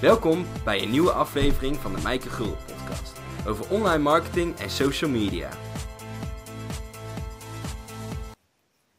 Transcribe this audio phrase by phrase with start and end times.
[0.00, 5.10] Welkom bij een nieuwe aflevering van de Mijke Gul podcast over online marketing en social
[5.10, 5.50] media.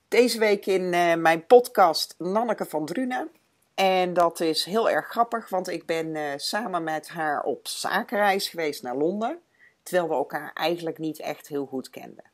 [0.07, 3.29] Deze week in uh, mijn podcast Nanneke van Drunen.
[3.75, 8.49] En dat is heel erg grappig, want ik ben uh, samen met haar op zakenreis
[8.49, 9.39] geweest naar Londen.
[9.83, 12.25] Terwijl we elkaar eigenlijk niet echt heel goed kenden.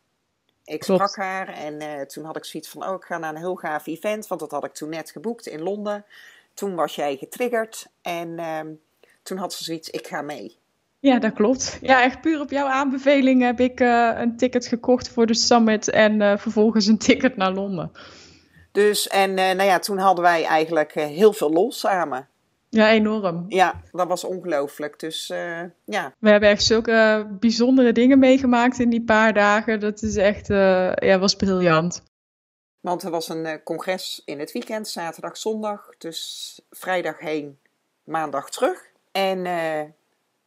[0.64, 1.02] Ik Klopt.
[1.02, 3.56] sprak haar en uh, toen had ik zoiets van: Oh, ik ga naar een heel
[3.56, 6.06] gaaf event, want dat had ik toen net geboekt in Londen.
[6.58, 8.68] Toen was jij getriggerd en ehm,
[9.24, 10.58] toen had ze zoiets: Ik ga mee.
[11.00, 11.78] Ja, dat klopt.
[11.82, 15.90] Ja, echt puur op jouw aanbeveling heb ik uh, een ticket gekocht voor de summit
[15.90, 17.92] en uh, vervolgens een ticket naar Londen.
[18.72, 22.28] Dus en uh, nou ja, toen hadden wij eigenlijk heel veel los samen.
[22.70, 23.46] Ja, enorm.
[23.48, 25.00] Ja, dat was ongelooflijk.
[25.00, 25.28] Dus
[25.86, 26.14] ja.
[26.20, 29.80] We hebben echt zulke bijzondere dingen meegemaakt in die paar dagen.
[29.80, 32.04] Dat is echt, ja, was briljant.
[32.88, 35.90] Want er was een congres in het weekend, zaterdag, zondag.
[35.98, 37.60] Dus vrijdag heen,
[38.04, 38.86] maandag terug.
[39.12, 39.42] En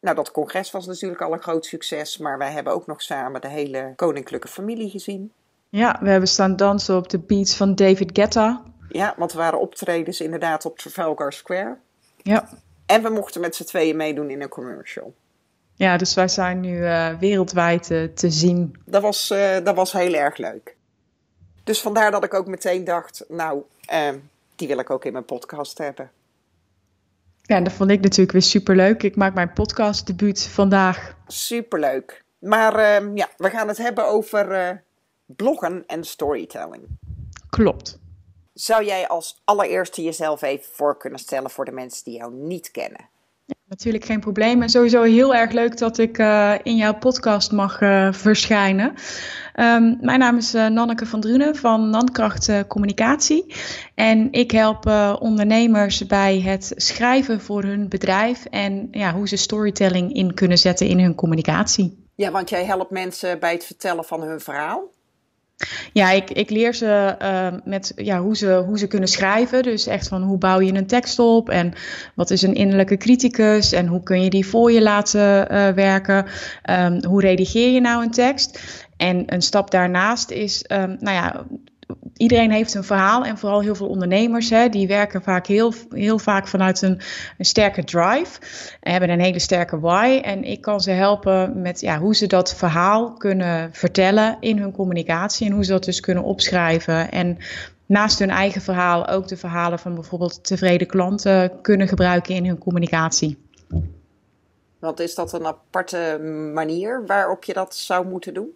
[0.00, 3.40] nou, dat congres was natuurlijk al een groot succes, maar wij hebben ook nog samen
[3.40, 5.32] de hele koninklijke familie gezien.
[5.68, 8.62] Ja, we hebben staan dansen op de beats van David Guetta.
[8.88, 11.78] Ja, want er waren optredens inderdaad op Trafalgar Square.
[12.16, 12.48] Ja.
[12.86, 15.14] En we mochten met z'n tweeën meedoen in een commercial.
[15.74, 18.82] Ja, dus wij zijn nu uh, wereldwijd uh, te zien.
[18.84, 19.28] Dat was,
[19.62, 20.78] dat was heel erg leuk.
[21.64, 23.62] Dus vandaar dat ik ook meteen dacht, nou,
[24.56, 26.10] die wil ik ook in mijn podcast hebben.
[27.42, 29.02] Ja, dat vond ik natuurlijk weer superleuk.
[29.02, 31.16] Ik maak mijn podcastdebuut vandaag.
[31.26, 32.24] Superleuk.
[32.38, 34.76] Maar uh, ja, we gaan het hebben over uh,
[35.26, 36.86] bloggen en storytelling.
[37.48, 37.98] Klopt.
[38.52, 42.70] Zou jij als allereerste jezelf even voor kunnen stellen voor de mensen die jou niet
[42.70, 43.08] kennen?
[43.70, 44.62] Natuurlijk geen probleem.
[44.62, 48.86] En sowieso heel erg leuk dat ik uh, in jouw podcast mag uh, verschijnen.
[49.56, 53.54] Um, mijn naam is uh, Nanneke van Drunen van Nankracht Communicatie.
[53.94, 54.86] En ik help
[55.20, 60.86] ondernemers bij het schrijven voor hun bedrijf en ja, hoe ze storytelling in kunnen zetten
[60.86, 62.04] in hun communicatie.
[62.14, 64.90] Ja, want jij helpt mensen bij het vertellen van hun verhaal.
[65.92, 69.62] Ja, ik, ik leer ze uh, met ja, hoe, ze, hoe ze kunnen schrijven.
[69.62, 71.72] Dus echt van hoe bouw je een tekst op en
[72.14, 76.26] wat is een innerlijke criticus en hoe kun je die voor je laten uh, werken.
[76.70, 78.60] Um, hoe redigeer je nou een tekst?
[78.96, 81.46] En een stap daarnaast is, um, nou ja,
[82.16, 86.18] iedereen heeft een verhaal en vooral heel veel ondernemers, hè, die werken vaak heel, heel
[86.18, 87.00] vaak vanuit een,
[87.38, 88.40] een sterke drive
[88.80, 90.20] en hebben een hele sterke why.
[90.22, 94.72] En ik kan ze helpen met ja, hoe ze dat verhaal kunnen vertellen in hun
[94.72, 97.10] communicatie en hoe ze dat dus kunnen opschrijven.
[97.10, 97.38] En
[97.86, 102.58] naast hun eigen verhaal ook de verhalen van bijvoorbeeld tevreden klanten kunnen gebruiken in hun
[102.58, 103.38] communicatie.
[104.78, 106.18] Want is dat een aparte
[106.54, 108.48] manier waarop je dat zou moeten doen?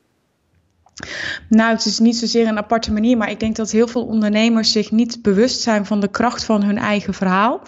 [1.49, 4.73] Nou, het is niet zozeer een aparte manier, maar ik denk dat heel veel ondernemers
[4.73, 7.61] zich niet bewust zijn van de kracht van hun eigen verhaal.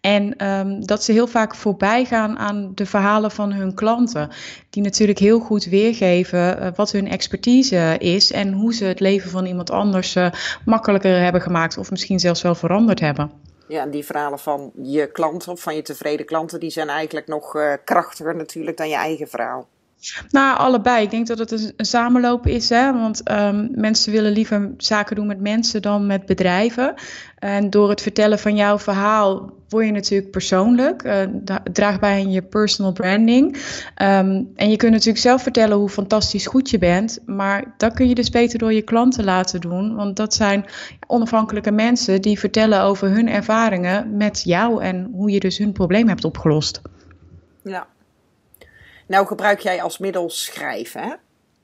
[0.00, 4.30] En um, dat ze heel vaak voorbij gaan aan de verhalen van hun klanten.
[4.70, 9.30] Die natuurlijk heel goed weergeven uh, wat hun expertise is en hoe ze het leven
[9.30, 10.30] van iemand anders uh,
[10.64, 13.30] makkelijker hebben gemaakt of misschien zelfs wel veranderd hebben.
[13.68, 17.26] Ja, en die verhalen van je klanten of van je tevreden klanten, die zijn eigenlijk
[17.26, 19.66] nog uh, krachtiger natuurlijk dan je eigen verhaal.
[20.30, 21.04] Nou, allebei.
[21.04, 22.68] Ik denk dat het een, samenloop is.
[22.68, 22.92] Hè?
[22.92, 26.94] Want um, mensen willen liever zaken doen met mensen dan met bedrijven.
[27.38, 31.04] En door het vertellen van jouw verhaal word je natuurlijk persoonlijk.
[31.04, 31.22] Uh,
[31.72, 33.54] draag bij aan je personal branding.
[34.02, 37.18] Um, en je kunt natuurlijk zelf vertellen hoe fantastisch goed je bent.
[37.26, 39.94] Maar dat kun je dus beter door je klanten laten doen.
[39.94, 40.64] Want dat zijn
[41.06, 44.82] onafhankelijke mensen die vertellen over hun ervaringen met jou.
[44.82, 46.82] En hoe je dus hun probleem hebt opgelost.
[47.62, 47.86] Ja.
[49.06, 51.14] Nou gebruik jij als middel schrijven, hè?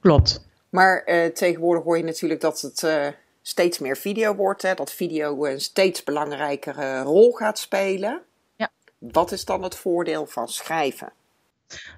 [0.00, 0.48] Klopt.
[0.68, 3.06] Maar uh, tegenwoordig hoor je natuurlijk dat het uh,
[3.42, 4.74] steeds meer video wordt, hè?
[4.74, 8.20] dat video een steeds belangrijkere rol gaat spelen.
[8.56, 8.68] Ja.
[8.98, 11.12] Wat is dan het voordeel van schrijven?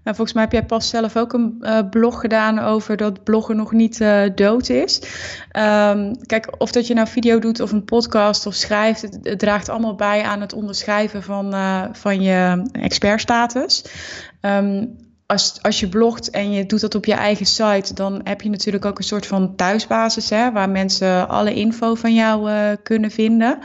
[0.04, 3.56] Nou, volgens mij heb jij pas zelf ook een uh, blog gedaan over dat bloggen
[3.56, 4.96] nog niet uh, dood is.
[5.52, 9.38] Um, kijk, of dat je nou video doet of een podcast of schrijft, het, het
[9.38, 13.84] draagt allemaal bij aan het onderschrijven van, uh, van je expertstatus.
[14.40, 14.96] Um,
[15.32, 18.50] als, als je blogt en je doet dat op je eigen site, dan heb je
[18.50, 23.10] natuurlijk ook een soort van thuisbasis, hè, waar mensen alle info van jou uh, kunnen
[23.10, 23.58] vinden.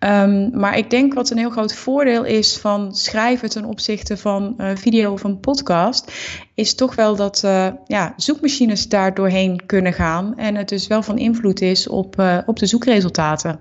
[0.00, 4.54] Um, maar ik denk wat een heel groot voordeel is van schrijven ten opzichte van
[4.58, 6.12] uh, video of een podcast,
[6.54, 11.02] is toch wel dat uh, ja, zoekmachines daar doorheen kunnen gaan en het dus wel
[11.02, 13.60] van invloed is op, op de zoekresultaten.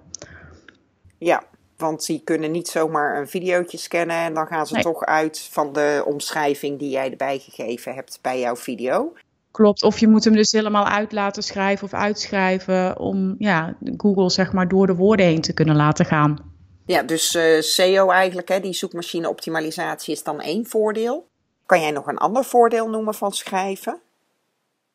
[1.18, 1.44] Ja,
[1.82, 4.84] want die kunnen niet zomaar een videootje scannen en dan gaan ze nee.
[4.84, 9.14] toch uit van de omschrijving die jij erbij gegeven hebt bij jouw video.
[9.52, 14.30] Klopt, of je moet hem dus helemaal uit laten schrijven of uitschrijven om ja, Google
[14.30, 16.54] zeg maar door de woorden heen te kunnen laten gaan.
[16.86, 21.28] Ja, dus uh, SEO eigenlijk, hè, die zoekmachine-optimalisatie is dan één voordeel.
[21.66, 24.02] Kan jij nog een ander voordeel noemen van schrijven?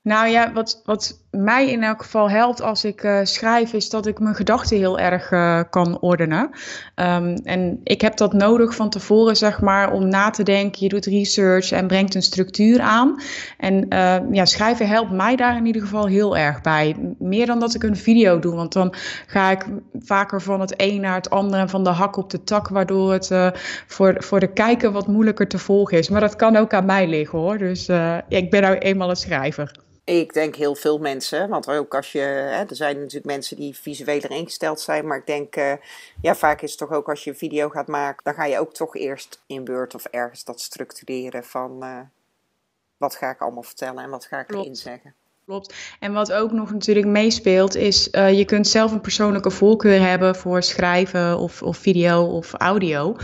[0.02, 4.06] Nou ja, wat, wat mij in elk geval helpt als ik uh, schrijf, is dat
[4.06, 6.50] ik mijn gedachten heel erg uh, kan ordenen.
[6.94, 10.82] Um, en ik heb dat nodig van tevoren, zeg maar, om na te denken.
[10.82, 13.20] Je doet research en brengt een structuur aan.
[13.58, 16.96] En uh, ja, schrijven helpt mij daar in ieder geval heel erg bij.
[17.18, 18.94] Meer dan dat ik een video doe, want dan
[19.26, 19.66] ga ik
[19.98, 23.12] vaker van het een naar het andere en van de hak op de tak, waardoor
[23.12, 23.30] het
[23.86, 26.08] voor, voor de kijker wat moeilijker te volgen is.
[26.08, 27.58] Maar dat kan ook aan mij liggen hoor.
[27.58, 27.88] Dus
[28.28, 29.84] ik ben nou eenmaal een schrijver.
[30.06, 33.76] Ik denk heel veel mensen, want ook als je, hè, er zijn natuurlijk mensen die
[33.76, 35.72] visueler ingesteld zijn, maar ik denk, uh,
[36.22, 38.58] ja, vaak is het toch ook als je een video gaat maken, dan ga je
[38.58, 42.00] ook toch eerst in Word of ergens dat structureren van uh,
[42.96, 45.14] wat ga ik allemaal vertellen en wat ga ik erin zeggen.
[45.46, 45.74] Klopt.
[46.00, 50.36] En wat ook nog natuurlijk meespeelt, is uh, je kunt zelf een persoonlijke voorkeur hebben
[50.36, 53.16] voor schrijven of, of video of audio.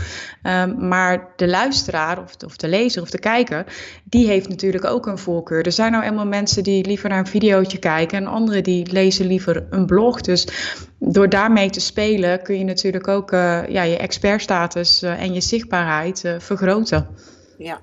[0.43, 3.65] Um, maar de luisteraar of, of de lezer of de kijker,
[4.03, 5.65] die heeft natuurlijk ook een voorkeur.
[5.65, 9.25] Er zijn nou eenmaal mensen die liever naar een videootje kijken en anderen die lezen
[9.25, 10.21] liever een blog.
[10.21, 10.47] Dus
[10.99, 15.41] door daarmee te spelen kun je natuurlijk ook uh, ja, je expertstatus uh, en je
[15.41, 17.07] zichtbaarheid vergroten.
[17.57, 17.81] Ja.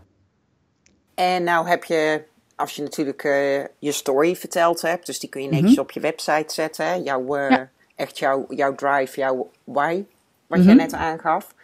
[1.15, 2.29] En nou heb je
[2.61, 5.91] als je natuurlijk uh, je story verteld hebt, dus die kun je netjes mm op
[5.91, 6.87] je website zetten.
[6.87, 6.95] Hè?
[6.95, 7.69] Jouw, uh, ja.
[7.95, 10.05] Echt jouw, jouw drive, jouw why,
[10.47, 10.69] wat mm -hmm.
[10.69, 11.55] je net aangaf.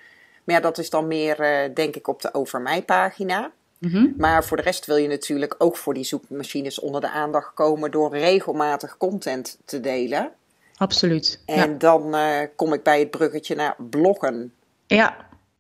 [0.45, 3.51] Maar ja, dat is dan meer, uh, denk ik, op de Over Mij pagina.
[3.79, 4.15] Mm -hmm.
[4.17, 7.91] Maar voor de rest wil je natuurlijk ook voor die zoekmachines onder de aandacht komen
[7.91, 10.31] door regelmatig content te delen.
[10.77, 11.43] Absoluut.
[11.47, 11.77] En ja.
[11.79, 12.17] dan
[12.57, 14.53] kom ik bij het bruggetje naar bloggen.
[14.87, 15.17] Ja,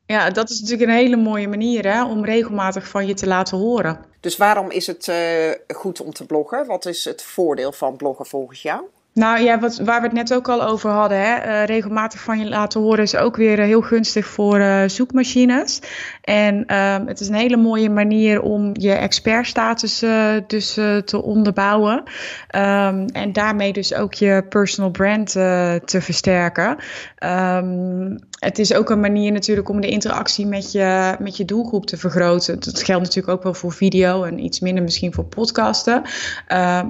[0.06, 3.58] ja, dat is natuurlijk een hele mooie manier hè, om regelmatig van je te laten
[3.58, 4.04] horen.
[4.26, 6.66] Dus waarom is het uh, goed om te bloggen?
[6.66, 8.80] Wat is het voordeel van bloggen volgens jou?
[9.12, 12.38] Nou ja, wat, waar we het net ook al over hadden, hè, uh, regelmatig van
[12.38, 15.80] je laten horen is ook weer uh, heel gunstig voor zoekmachines.
[16.20, 19.98] En ehm, het is een hele mooie manier om je expertstatus
[20.46, 20.72] dus
[21.04, 21.98] te onderbouwen.
[21.98, 25.30] Um, en daarmee dus ook je personal brand
[25.84, 26.76] te versterken.
[27.24, 31.86] Um, het is ook een manier natuurlijk om de interactie met je, met je doelgroep
[31.86, 32.60] te vergroten.
[32.60, 36.02] Dat geldt natuurlijk ook wel voor video en iets minder misschien voor podcasten.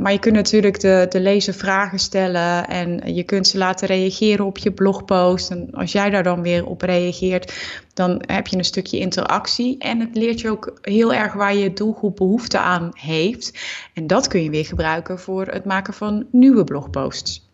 [0.01, 4.45] maar je kunt natuurlijk de, de lezer vragen stellen en je kunt ze laten reageren
[4.45, 5.51] op je blogpost.
[5.51, 7.53] En als jij daar dan weer op reageert,
[7.95, 9.79] dan heb je een stukje interactie.
[9.79, 13.53] En het leert je ook heel erg waar je doelgroep behoefte aan heeft.
[13.95, 17.46] En dat kun je weer gebruiken voor het maken van nieuwe blogposts.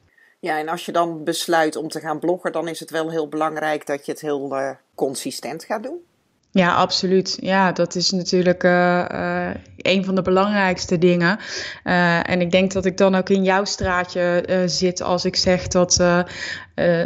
[0.43, 3.29] Ja, en als je dan besluit om te gaan bloggen, dan is het wel heel
[3.29, 5.99] belangrijk dat je het heel uh, consistent gaat doen.
[6.51, 7.37] Ja, absoluut.
[7.41, 11.39] Ja, dat is natuurlijk uh, uh, een van de belangrijkste dingen.
[12.23, 16.25] En ik denk dat ik dan ook in jouw straatje zit als ik zeg dat,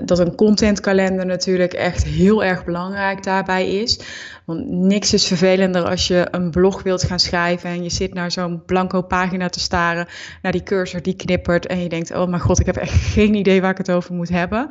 [0.04, 4.00] dat een contentkalender natuurlijk echt heel erg belangrijk daarbij is.
[4.46, 8.30] Want niks is vervelender als je een blog wilt gaan schrijven en je zit naar
[8.30, 10.06] zo'n blanco pagina te staren,
[10.42, 13.34] naar die cursor die knippert en je denkt, oh mijn god, ik heb echt geen
[13.34, 14.66] idee waar ik het over moet hebben.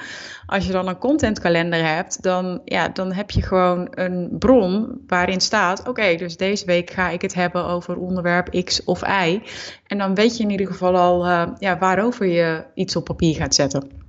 [0.45, 5.41] Als je dan een contentkalender hebt, dan, ja, dan heb je gewoon een bron waarin
[5.41, 9.41] staat, oké, dus deze week ga ik het hebben over onderwerp X of Y.
[9.87, 13.35] En dan weet je in ieder geval al uh, ja, waarover je iets op papier
[13.35, 14.04] gaat zetten.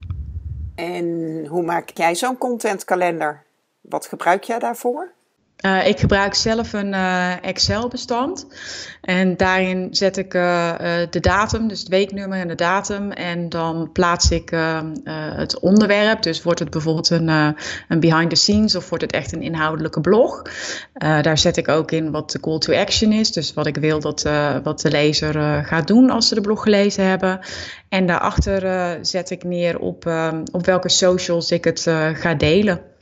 [0.77, 3.43] En hoe maak jij zo'n contentkalender?
[3.81, 5.13] Wat gebruik jij daarvoor?
[5.65, 8.47] Uh, ik gebruik zelf een uh, Excel-bestand.
[9.01, 10.73] En daarin zet ik uh,
[11.11, 13.11] de datum, dus het weeknummer en de datum.
[13.13, 14.51] En dan plaats ik
[15.35, 16.23] het onderwerp.
[16.23, 17.29] Dus wordt het bijvoorbeeld een,
[17.89, 20.43] een behind the scenes of wordt het echt een inhoudelijke blog.
[20.99, 23.33] daar zet ik ook in wat de call to action is.
[23.33, 24.23] Dus wat ik wil dat
[24.63, 27.41] wat de lezer gaat doen als ze de blog gelezen hebben.
[27.89, 30.11] En daarachter zet ik neer op,
[30.53, 31.83] op welke socials ik het
[32.15, 32.95] ga delen.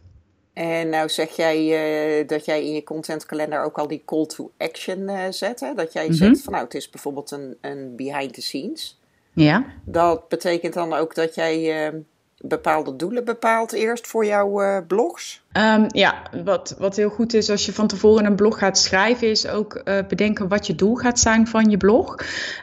[0.54, 4.50] En nou zeg jij uh, dat jij in je contentkalender ook al die call to
[4.58, 5.60] action uh, zet.
[5.60, 5.74] Hè?
[5.74, 6.18] Dat jij mm -hmm.
[6.18, 9.00] zegt van nou, het is bijvoorbeeld een, een behind the scenes.
[9.32, 9.64] Ja.
[9.84, 12.00] Dat betekent dan ook dat jij uh,
[12.38, 15.43] bepaalde doelen bepaalt eerst voor jouw blogs?
[15.58, 19.30] Um, ja, wat, wat heel goed is als je van tevoren een blog gaat schrijven,
[19.30, 22.16] is ook uh, bedenken wat je doel gaat zijn van je blog.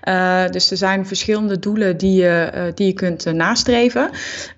[0.04, 4.10] Uh, dus er zijn verschillende doelen die je, uh, die je kunt nastreven.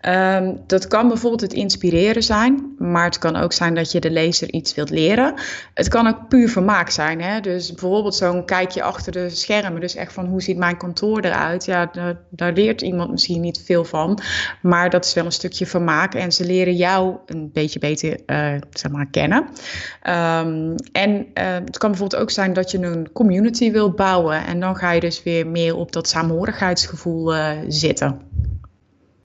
[0.02, 4.12] Um, dat kan bijvoorbeeld het inspireren zijn, maar het kan ook zijn dat je de
[4.12, 5.34] lezer iets wilt leren.
[5.74, 7.22] Het kan ook puur vermaak zijn.
[7.22, 7.40] Hè?
[7.40, 11.66] Dus bijvoorbeeld zo'n kijkje achter de schermen, dus echt van hoe ziet mijn kantoor eruit.
[11.66, 14.20] Ja, daar, daar leert iemand misschien niet veel van,
[14.62, 18.54] maar dat is wel een stukje vermaak en ze leren jou een beetje beter uh,
[18.70, 19.40] zeg maar, kennen.
[19.40, 24.46] Um, en uh, het kan bijvoorbeeld ook zijn dat je een community wilt bouwen.
[24.46, 28.22] En dan ga je dus weer meer op dat saamhorigheidsgevoel uh, zitten.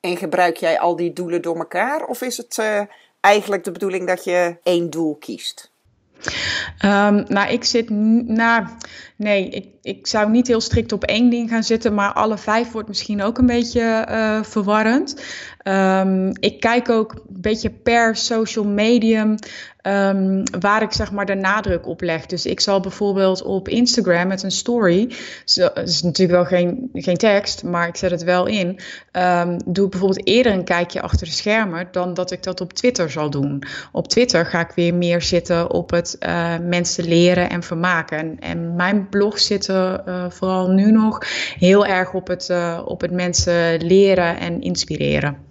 [0.00, 2.04] En gebruik jij al die doelen door elkaar?
[2.06, 2.62] Of is het
[3.20, 5.72] eigenlijk de bedoeling dat je één doel kiest?
[6.84, 7.90] Um, nou, ik zit.
[7.90, 8.66] Nou,
[9.16, 12.72] nee, ik, ik zou niet heel strikt op één ding gaan zitten, maar alle vijf
[12.72, 15.22] wordt misschien ook een beetje uh, verwarrend.
[15.64, 19.34] Um, ik kijk ook een beetje per social medium
[19.82, 22.26] um, waar ik zeg maar de nadruk op leg.
[22.26, 25.12] Dus ik zal bijvoorbeeld op Instagram met een story,
[25.54, 28.78] dat is natuurlijk wel geen, geen tekst, maar ik zet het wel in,
[29.12, 32.72] um, doe ik bijvoorbeeld eerder een kijkje achter de schermen dan dat ik dat op
[32.72, 33.62] Twitter zal doen.
[33.92, 38.18] Op Twitter ga ik weer meer zitten op het uh, mensen leren en vermaken.
[38.18, 39.77] En, en mijn blog zitten uh,
[40.28, 41.18] vooral nu nog
[41.58, 45.46] heel erg op het, uh, op het mensen leren en inspireren.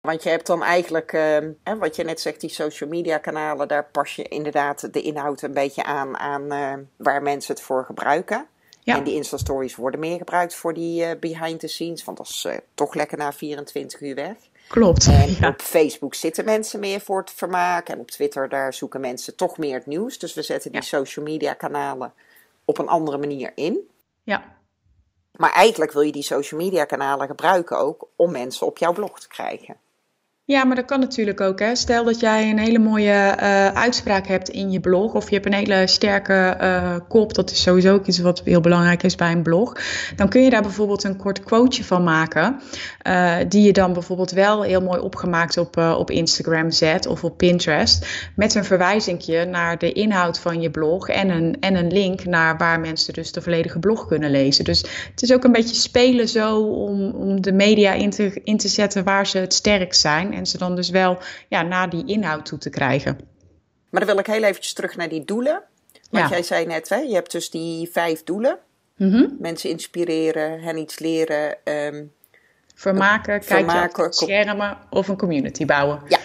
[0.00, 1.38] Want je hebt dan eigenlijk, uh,
[1.78, 5.52] wat je net zegt, die social media kanalen, daar pas je inderdaad de inhoud een
[5.52, 8.46] beetje aan, aan uh, waar mensen het voor gebruiken.
[8.80, 8.96] Ja.
[8.96, 12.46] En die Insta-stories worden meer gebruikt voor die uh, behind the scenes, want dat is
[12.74, 14.36] toch lekker na 24 uur weg.
[14.68, 15.06] Klopt.
[15.06, 15.48] En ja.
[15.48, 17.88] op Facebook zitten mensen meer voor het vermaak.
[17.88, 20.18] En op Twitter, daar zoeken mensen toch meer het nieuws.
[20.18, 20.86] Dus we zetten die ja.
[20.86, 22.12] social media kanalen
[22.64, 23.90] op een andere manier in.
[24.22, 24.56] Ja.
[25.32, 29.20] Maar eigenlijk wil je die social media kanalen gebruiken ook om mensen op jouw blog
[29.20, 29.76] te krijgen.
[30.46, 31.58] Ja, maar dat kan natuurlijk ook.
[31.58, 31.74] Hè.
[31.74, 35.46] Stel dat jij een hele mooie uh, uitspraak hebt in je blog, of je hebt
[35.46, 39.32] een hele sterke uh, kop, dat is sowieso ook iets wat heel belangrijk is bij
[39.32, 39.76] een blog.
[40.16, 42.60] Dan kun je daar bijvoorbeeld een kort quoteje van maken,
[43.06, 47.36] uh, die je dan bijvoorbeeld wel heel mooi opgemaakt op, op Instagram zet of op
[47.36, 52.24] Pinterest, met een verwijzingje naar de inhoud van je blog en een, en een link
[52.24, 54.64] naar waar mensen dus de volledige blog kunnen lezen.
[54.64, 54.78] Dus
[55.10, 58.68] het is ook een beetje spelen zo om, om de media in te, in te
[58.68, 62.46] zetten waar ze het sterkst zijn en ze dan dus wel ja, naar die inhoud
[62.46, 63.18] toe te krijgen.
[63.90, 65.62] Maar dan wil ik heel eventjes terug naar die doelen.
[66.10, 66.30] Want ja.
[66.30, 68.58] jij zei net, hè, je hebt dus die vijf doelen.
[68.96, 69.36] Mm -hmm.
[69.38, 71.56] Mensen inspireren, hen iets leren.
[71.64, 72.12] Um,
[72.74, 76.02] vermaken, kijken schermen of een community bouwen.
[76.08, 76.18] Ja,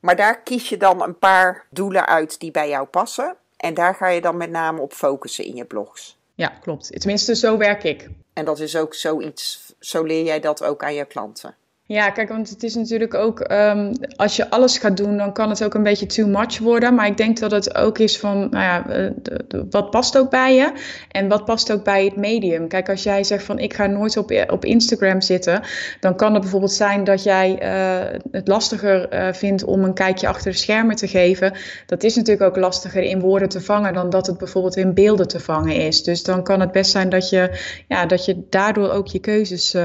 [0.00, 3.36] maar daar kies je dan een paar doelen uit die bij jou passen.
[3.56, 6.18] En daar ga je dan met name op focussen in je blogs.
[6.34, 7.00] Ja, klopt.
[7.00, 8.08] Tenminste, zo werk ik.
[8.32, 11.54] En dat is ook zoiets, zo leer jij dat ook aan je klanten.
[11.86, 15.48] Ja, kijk, want het is natuurlijk ook, um, als je alles gaat doen, dan kan
[15.48, 16.94] het ook een beetje too much worden.
[16.94, 20.54] Maar ik denk dat het ook is van, nou ja, de, wat past ook bij
[20.54, 20.72] je
[21.10, 22.68] en wat past ook bij het medium.
[22.68, 25.62] Kijk, als jij zegt van, ik ga nooit op, op Instagram zitten,
[26.00, 30.50] dan kan het bijvoorbeeld zijn dat jij uh, het lastiger vindt om een kijkje achter
[30.50, 31.52] de schermen te geven.
[31.86, 35.28] Dat is natuurlijk ook lastiger in woorden te vangen dan dat het bijvoorbeeld in beelden
[35.28, 36.02] te vangen is.
[36.02, 37.50] Dus dan kan het best zijn dat je,
[37.88, 39.76] ja, dat je daardoor ook je keuzes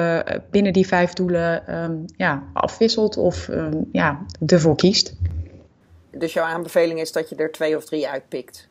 [0.51, 5.13] binnen die vijf doelen um, ja, afwisselt of um, ja, ervoor kiest.
[6.11, 8.67] Dus jouw aanbeveling is dat je er twee of drie uitpikt?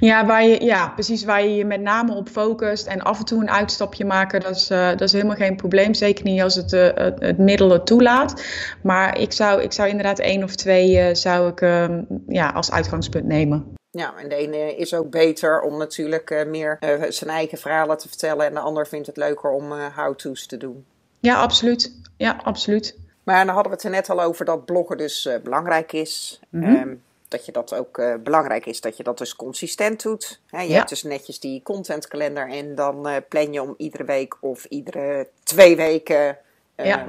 [0.00, 3.24] Ja, waar je, ja, precies waar je je met name op focust en af en
[3.24, 5.94] toe een uitstapje maken, dat is, uh, dat is helemaal geen probleem.
[5.94, 8.42] Zeker niet als het, uh, het, het middel het toelaat.
[8.82, 12.70] Maar ik zou, ik zou inderdaad één of twee uh, zou ik, uh, ja, als
[12.70, 13.74] uitgangspunt nemen.
[13.90, 18.46] Ja, en de ene is ook beter om natuurlijk meer zijn eigen verhalen te vertellen
[18.46, 20.84] en de ander vindt het leuker om how-to's te doen.
[21.20, 21.92] Ja, absoluut.
[22.16, 22.96] Ja, absoluut.
[23.22, 26.40] Maar dan hadden we het er net al over dat bloggen dus uh, belangrijk is.
[26.48, 26.74] Mm -hmm.
[26.74, 30.40] um, dat je dat ook uh, belangrijk is dat je dat dus consistent doet.
[30.46, 30.74] He, je ja.
[30.74, 35.28] hebt dus netjes die contentkalender en dan uh, plan je om iedere week of iedere
[35.42, 36.38] twee weken
[36.76, 37.06] ja.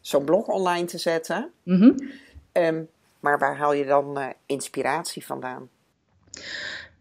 [0.00, 1.50] zo'n blog online te zetten.
[1.62, 2.10] Mm -hmm.
[2.52, 2.88] um,
[3.20, 5.68] maar waar haal je dan inspiratie vandaan?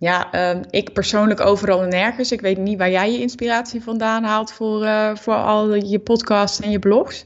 [0.01, 2.31] Ja, um, ik persoonlijk overal en nergens.
[2.31, 6.59] Ik weet niet waar jij je inspiratie vandaan haalt voor, uh, voor al je podcasts
[6.59, 7.25] en je blogs.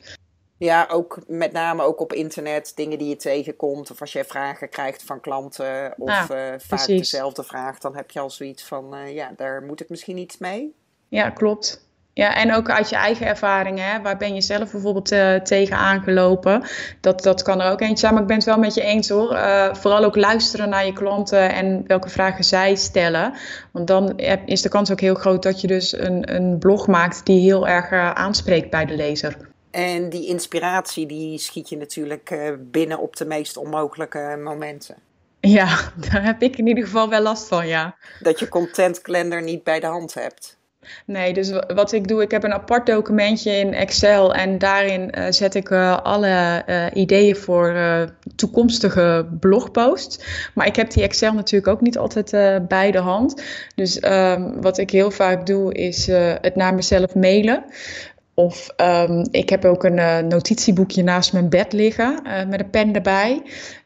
[0.57, 3.91] Ja, ook met name ook op internet, dingen die je tegenkomt.
[3.91, 8.19] Of als je vragen krijgt van klanten of uh, vaak dezelfde vraag, dan heb je
[8.19, 10.75] al zoiets van, uh, ja, daar moet ik misschien iets mee.
[11.07, 11.84] Ja, klopt.
[12.17, 13.91] Ja, en ook uit je eigen ervaringen.
[13.91, 14.01] Hè?
[14.01, 16.63] Waar ben je zelf bijvoorbeeld uh, tegen aangelopen?
[17.01, 18.13] Dat, dat kan er ook eentje zijn.
[18.13, 19.33] Maar ik ben het wel met je eens hoor.
[19.33, 23.33] Uh, vooral ook luisteren naar je klanten en welke vragen zij stellen.
[23.71, 27.25] Want dan is de kans ook heel groot dat je dus een, een blog maakt
[27.25, 29.37] die heel erg uh, aanspreekt bij de lezer.
[29.71, 34.95] En die inspiratie die schiet je natuurlijk binnen op de meest onmogelijke momenten.
[35.39, 35.77] Ja,
[36.09, 37.95] daar heb ik in ieder geval wel last van, ja.
[38.19, 40.57] Dat je contentkalender niet bij de hand hebt.
[41.05, 45.25] Nee, dus wat ik doe, ik heb een apart documentje in Excel en daarin uh,
[45.29, 47.75] zet ik uh, alle uh, ideeën voor
[48.35, 50.19] toekomstige blogposts.
[50.53, 52.31] Maar ik heb die Excel natuurlijk ook niet altijd
[52.67, 53.43] bij de hand.
[53.75, 56.07] Dus um, wat ik heel vaak doe, is
[56.41, 57.63] het naar mezelf mailen.
[58.33, 63.41] Of um, ik heb ook een notitieboekje naast mijn bed liggen met een pen erbij.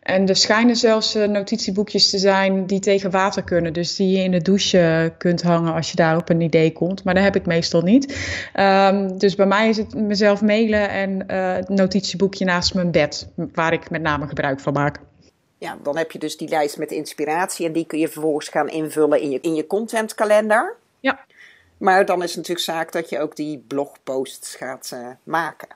[0.10, 3.74] En er schijnen zelfs uh, notitieboekjes te zijn die tegen water kunnen.
[3.74, 7.04] Dus die je in de douche kunt hangen als je daar op een idee komt.
[7.04, 8.18] Maar dat heb ik meestal niet.
[8.60, 13.28] Um, dus bij mij is het mezelf mailen en het notitieboekje naast mijn bed.
[13.54, 15.00] Waar ik met name gebruik van maak.
[15.58, 18.70] Ja, dan heb je dus die lijst met inspiratie en die kun je vervolgens gaan
[18.70, 20.76] invullen in je, in je contentkalender.
[21.00, 21.20] Ja.
[21.78, 25.68] Maar dan is het natuurlijk zaak dat je ook die blogposts gaat uh, maken.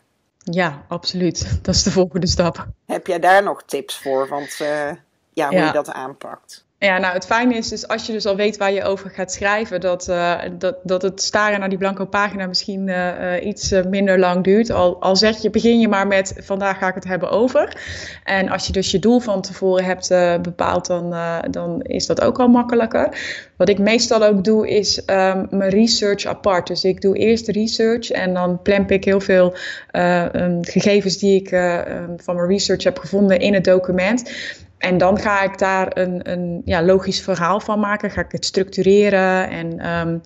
[0.43, 1.47] Ja, absoluut.
[1.61, 2.67] Dat is de volgende stap.
[2.93, 4.27] Heb jij daar nog tips voor?
[4.27, 4.91] Want uh,
[5.33, 5.65] ja, hoe ja.
[5.65, 6.65] je dat aanpakt?
[6.83, 9.31] Ja, nou het fijne is dus als je dus al weet waar je over gaat
[9.31, 14.19] schrijven, dat, uh, dat, dat het staren naar die blanco pagina misschien uh, iets minder
[14.19, 14.71] lang duurt.
[14.71, 17.77] Al, al zeg je, begin je maar met vandaag ga ik het hebben over.
[18.23, 20.07] En als je dus je doel van tevoren hebt
[20.41, 21.15] bepaald, dan,
[21.49, 23.17] dan is dat ook al makkelijker.
[23.57, 26.67] Wat ik meestal ook doe, is um, mijn research apart.
[26.67, 29.53] Dus ik doe eerst research en dan plemp ik heel veel
[29.91, 34.31] um, gegevens die ik um, van mijn research heb gevonden in het document.
[34.77, 38.11] En dan ga ik daar een, een ja, logisch verhaal van maken.
[38.11, 39.49] Ga ik het structureren.
[39.49, 40.21] En um,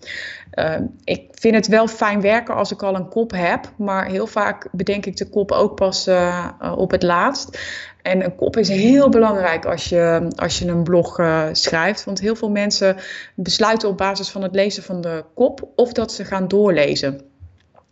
[0.53, 3.71] uh, ik vind het wel fijn werken als ik al een kop heb.
[3.77, 7.59] Maar heel vaak bedenk ik de kop ook pas uh, op het laatst.
[8.01, 12.03] En een kop is heel belangrijk als je, als je een blog uh, schrijft.
[12.03, 12.95] Want heel veel mensen
[13.35, 17.21] besluiten op basis van het lezen van de kop of dat ze gaan doorlezen.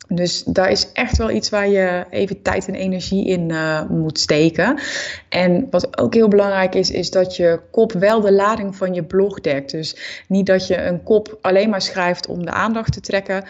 [0.08, 4.20] Dus daar is echt wel iets waar je even tijd en energie in uh, moet
[4.20, 4.80] steken.
[5.30, 9.04] En wat ook heel belangrijk is, is dat je kop wel de lading van je
[9.04, 9.72] blog dekt.
[9.72, 13.44] Dus niet dat je een kop alleen maar schrijft om de aandacht te trekken.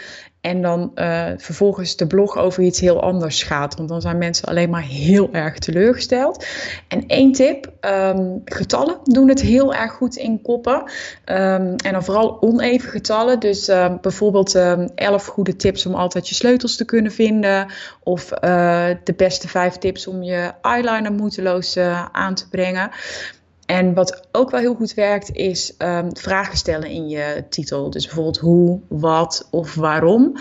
[0.45, 3.75] En dan uh, vervolgens de blog over iets heel anders gaat.
[3.75, 6.45] Want dan zijn mensen alleen maar heel erg teleurgesteld.
[6.87, 10.75] En één tip: um, getallen doen het heel erg goed in koppen.
[10.75, 13.39] Um, en dan vooral oneven getallen.
[13.39, 17.67] Dus uh, bijvoorbeeld um, 11 goede tips om altijd je sleutels te kunnen vinden.
[18.03, 18.39] Of uh,
[19.03, 22.91] de beste 5 tips om je eyeliner moeiteloos uh, aan te brengen.
[23.65, 27.89] En wat ook wel heel goed werkt, is um, vragen stellen in je titel.
[27.89, 30.37] Dus bijvoorbeeld hoe, wat of waarom.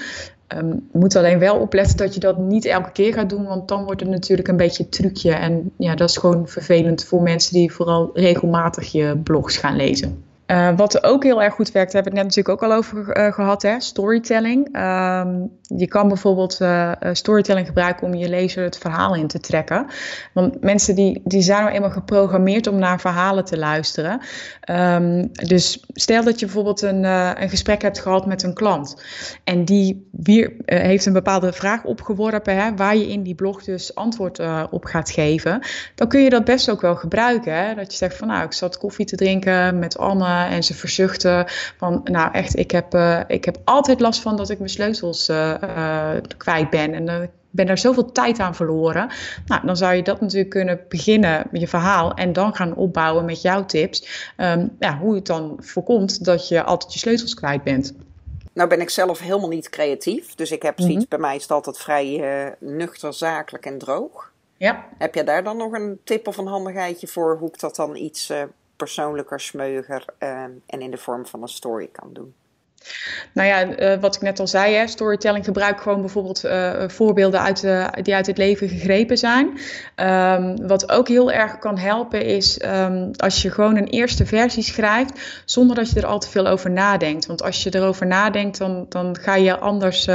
[0.48, 3.84] Um, moet alleen wel opletten dat je dat niet elke keer gaat doen, want dan
[3.84, 5.32] wordt het natuurlijk een beetje trucje.
[5.32, 10.23] En ja, dat is gewoon vervelend voor mensen die vooral regelmatig je blogs gaan lezen.
[10.46, 13.18] Uh, wat ook heel erg goed werkt, hebben we het net natuurlijk ook al over
[13.18, 13.80] uh, gehad, hè?
[13.80, 14.66] storytelling.
[14.76, 19.86] Um, je kan bijvoorbeeld uh, storytelling gebruiken om je lezer het verhaal in te trekken.
[20.32, 24.20] Want mensen die, die zijn nou eenmaal geprogrammeerd om naar verhalen te luisteren.
[24.70, 29.04] Um, dus stel dat je bijvoorbeeld een, een gesprek hebt gehad met een klant.
[29.44, 33.94] En die weer, heeft een bepaalde vraag opgeworpen, hè, waar je in die blog dus
[33.94, 35.60] antwoord op gaat geven.
[35.94, 37.54] Dan kun je dat best ook wel gebruiken.
[37.54, 37.74] Hè?
[37.74, 41.44] Dat je zegt van nou, ik zat koffie te drinken met Anne en ze verzuchten
[41.76, 45.28] van, nou echt, ik heb, uh, ik heb altijd last van dat ik mijn sleutels
[45.28, 46.94] uh, uh, kwijt ben.
[46.94, 49.10] En ik ben daar zoveel tijd aan verloren.
[49.46, 53.24] Nou, dan zou je dat natuurlijk kunnen beginnen met je verhaal en dan gaan opbouwen
[53.24, 54.30] met jouw tips.
[54.36, 57.94] Um, ja, hoe het dan voorkomt dat je altijd je sleutels kwijt bent.
[58.52, 60.34] Nou ben ik zelf helemaal niet creatief.
[60.34, 61.08] Dus ik heb zoiets, mm-hmm.
[61.08, 62.24] bij mij is het altijd vrij
[62.58, 64.32] nuchter, zakelijk en droog.
[64.56, 64.84] Ja.
[64.98, 67.96] Heb jij daar dan nog een tip of een handigheidje voor hoe ik dat dan
[67.96, 68.32] iets
[68.76, 72.34] persoonlijker, smeuiger uh, en in de vorm van een story kan doen.
[73.32, 77.40] Nou ja, uh, wat ik net al zei, hè, storytelling gebruik gewoon bijvoorbeeld uh, voorbeelden
[77.40, 79.58] uit, uh, die uit het leven gegrepen zijn.
[79.96, 84.62] Um, wat ook heel erg kan helpen is um, als je gewoon een eerste versie
[84.62, 87.26] schrijft zonder dat je er al te veel over nadenkt.
[87.26, 90.08] Want als je erover nadenkt, dan, dan ga je anders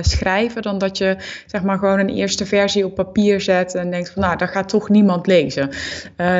[0.00, 4.10] schrijven dan dat je zeg maar gewoon een eerste versie op papier zet en denkt
[4.10, 5.70] van nou, daar gaat toch niemand lezen.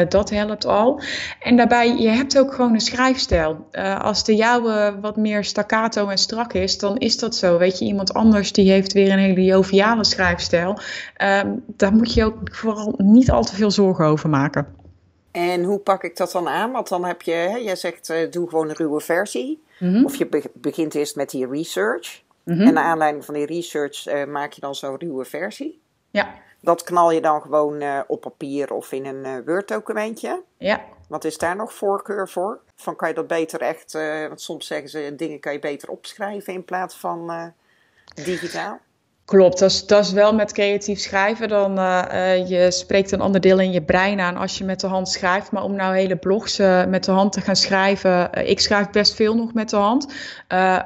[0.08, 1.00] dat helpt al.
[1.40, 3.68] En daarbij, je hebt ook gewoon een schrijfstijl.
[4.00, 7.58] als de jouwe wat meer stak staccato en strak is, dan is dat zo.
[7.58, 10.78] Weet je, iemand anders die heeft weer een hele joviale schrijfstijl.
[11.22, 14.66] Um, daar moet je ook vooral niet al te veel zorgen over maken.
[15.30, 16.72] En hoe pak ik dat dan aan?
[16.72, 19.62] Want dan heb je, hè, jij zegt, uh, doe gewoon een ruwe versie.
[19.78, 20.04] Mm-hmm.
[20.04, 22.22] Of je be- begint eerst met die research.
[22.44, 22.66] Mm-hmm.
[22.66, 25.80] En naar aanleiding van die research uh, maak je dan zo'n ruwe versie.
[26.10, 26.34] Ja.
[26.60, 30.42] Dat knal je dan gewoon uh, op papier of in een Word-documentje.
[30.58, 30.80] Ja.
[31.08, 32.60] Wat is daar nog voorkeur voor?
[32.76, 35.88] Van kan je dat beter echt, uh, want soms zeggen ze dingen kan je beter
[35.88, 37.52] opschrijven in plaats van
[38.14, 38.78] digitaal.
[39.24, 41.48] Klopt, dat is, dat is wel met creatief schrijven.
[41.48, 41.74] Dan
[42.48, 45.52] je spreekt een ander deel in je brein aan als je met de hand schrijft.
[45.52, 48.32] Maar om nou hele blogs met de hand te gaan schrijven.
[48.32, 50.12] ik schrijf best veel nog met de hand.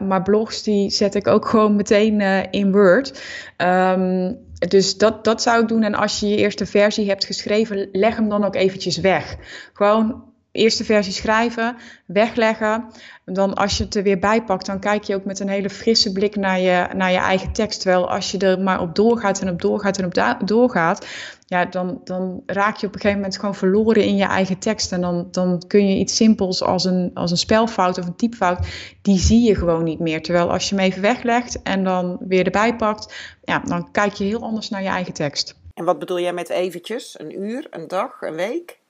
[0.00, 3.22] maar blogs die zet ik ook gewoon meteen in Word.
[3.56, 5.82] Um, dus dat, dat zou ik doen.
[5.82, 9.36] En als je je eerste versie hebt geschreven, leg hem dan ook eventjes weg.
[9.72, 12.84] Gewoon eerste versie schrijven, wegleggen.
[13.24, 15.70] Dan als je het er weer bij pakt, dan kijk je ook met een hele
[15.70, 17.80] frisse blik naar je, naar je eigen tekst.
[17.80, 21.06] Terwijl als je er maar op doorgaat en op doorgaat en op doorgaat,
[21.46, 24.92] ja, dan, dan raak je op een gegeven moment gewoon verloren in je eigen tekst.
[24.92, 28.58] En dan, dan kun je iets simpels als een, als een spelfout of een typfout,
[29.02, 30.22] die zie je gewoon niet meer.
[30.22, 34.24] Terwijl als je hem even weglegt en dan weer erbij pakt, ja, dan kijk je
[34.24, 35.56] heel anders naar je eigen tekst.
[35.74, 37.20] En wat bedoel jij met eventjes?
[37.20, 38.82] Een uur, een dag, een week?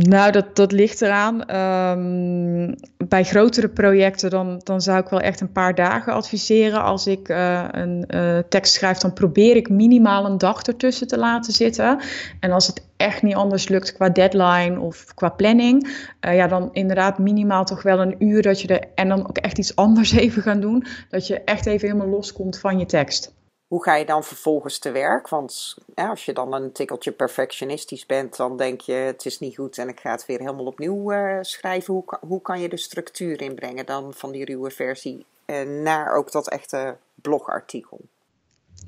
[0.00, 1.44] Nou, dat, dat ligt eraan.
[1.44, 2.74] Ehm,
[3.08, 6.82] bij grotere projecten dan, dan zou ik wel echt een paar dagen adviseren.
[6.82, 11.18] Als ik uh, een uh, tekst schrijf, dan probeer ik minimaal een dag ertussen te
[11.18, 12.00] laten zitten.
[12.40, 15.88] En als het echt niet anders lukt qua deadline of qua planning,
[16.26, 19.38] uh, ja, dan inderdaad minimaal toch wel een uur dat je er en dan ook
[19.38, 20.84] echt iets anders even gaan doen.
[21.08, 23.36] Dat je echt even helemaal loskomt van je tekst.
[23.68, 25.28] Hoe ga je dan vervolgens te werk?
[25.28, 29.56] Want ja, als je dan een tikkeltje perfectionistisch bent, dan denk je het is niet
[29.56, 31.94] goed en ik ga het weer helemaal opnieuw uh, schrijven.
[31.94, 36.32] Hoe, hoe kan je de structuur inbrengen dan van die ruwe versie uh, naar ook
[36.32, 38.00] dat echte blogartikel?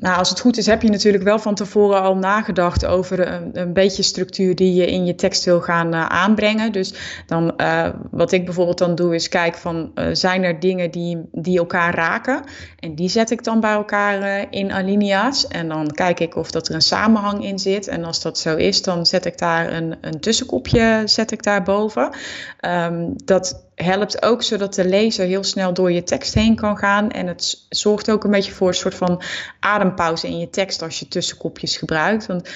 [0.00, 3.50] Nou, als het goed is, heb je natuurlijk wel van tevoren al nagedacht over een,
[3.52, 6.72] een beetje structuur die je in je tekst wil gaan uh, aanbrengen.
[6.72, 6.94] Dus
[7.26, 11.28] dan, uh, wat ik bijvoorbeeld dan doe, is kijken van uh, zijn er dingen die,
[11.32, 12.42] die elkaar raken.
[12.78, 15.46] En die zet ik dan bij elkaar in alinea's.
[15.46, 17.88] En dan kijk ik of dat er een samenhang in zit.
[17.88, 21.62] En als dat zo is, dan zet ik daar een, een tussenkopje zet ik daar
[21.62, 22.10] boven.
[22.60, 27.10] Um, dat helpt ook zodat de lezer heel snel door je tekst heen kan gaan.
[27.10, 29.22] En het zorgt ook een beetje voor een soort van
[29.60, 32.26] adempauze in je tekst als je tussenkopjes gebruikt.
[32.26, 32.48] Want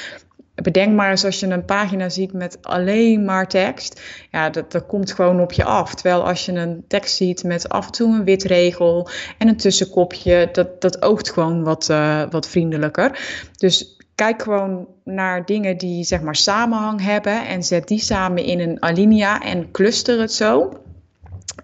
[0.55, 4.01] bedenk maar eens als je een pagina ziet met alleen maar tekst.
[4.31, 5.95] Ja, dat, dat komt gewoon op je af.
[5.95, 9.09] Terwijl als je een tekst ziet met af en toe een wit regel
[9.39, 13.19] en een tussenkopje, dat, dat oogt gewoon wat, uh, wat vriendelijker.
[13.57, 18.61] Dus kijk gewoon naar dingen die zeg maar samenhang hebben en zet die samen in
[18.61, 20.73] een alinea en cluster het zo.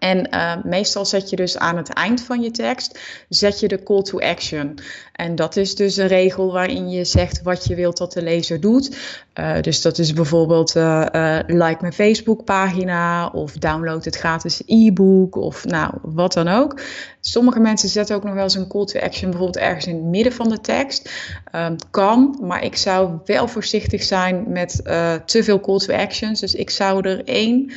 [0.00, 3.82] En uh, meestal zet je dus aan het eind van je tekst, zet je de
[3.82, 4.78] call to action.
[5.12, 8.60] En dat is dus een regel waarin je zegt wat je wilt dat de lezer
[8.60, 8.96] doet.
[9.34, 15.36] Uh, dus dat is bijvoorbeeld uh, like mijn Facebook pagina of download het gratis e-book
[15.36, 16.80] of nou wat dan ook.
[17.20, 20.04] Sommige mensen zetten ook nog wel eens een call to action bijvoorbeeld ergens in het
[20.04, 21.10] midden van de tekst.
[21.54, 24.80] Um, kan, maar ik zou wel voorzichtig zijn met
[25.24, 26.40] te veel call to actions.
[26.40, 27.72] Dus ik zou er één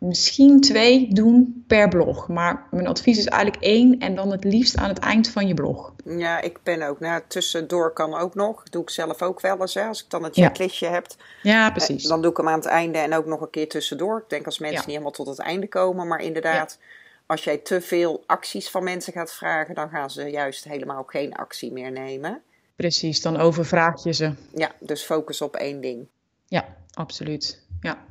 [0.00, 2.28] misschien twee doen per blog.
[2.28, 5.54] Maar mijn advies is eigenlijk één en dan het liefst aan het eind van je
[5.54, 5.92] blog.
[6.04, 7.00] Ja, ik ben ook.
[7.00, 8.62] Nou, tussendoor kan ook nog.
[8.62, 9.74] doe ik zelf ook wel eens.
[9.74, 9.84] Hè.
[9.84, 10.92] Als ik dan een checklistje ja.
[10.92, 11.06] heb.
[11.42, 12.04] Ja, precies.
[12.04, 14.18] Dan doe ik hem aan het einde en ook nog een keer tussendoor.
[14.18, 14.84] Ik denk als mensen ja.
[14.86, 16.06] niet helemaal tot het einde komen.
[16.06, 16.86] Maar inderdaad, ja.
[17.26, 21.34] als jij te veel acties van mensen gaat vragen, dan gaan ze juist helemaal geen
[21.34, 22.42] actie meer nemen.
[22.76, 24.32] Precies, dan overvraag je ze.
[24.54, 26.06] Ja, dus focus op één ding.
[26.46, 27.62] Ja, absoluut.
[27.80, 28.04] Ja.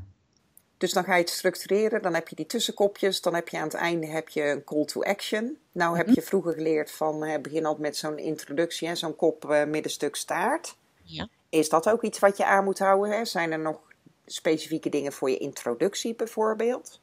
[0.79, 3.63] Dus dan ga je het structureren, dan heb je die tussenkopjes, dan heb je aan
[3.63, 5.57] het einde heb je een call to action.
[5.71, 9.63] Nou heb je vroeger geleerd van uh, begin altijd met zo'n introductie, zo'n kop, uh,
[9.63, 10.75] middenstuk, staart.
[11.03, 11.27] Ja.
[11.49, 13.17] Is dat ook iets wat je aan moet houden?
[13.17, 13.25] Hè?
[13.25, 13.77] Zijn er nog
[14.25, 16.99] specifieke dingen voor je introductie bijvoorbeeld?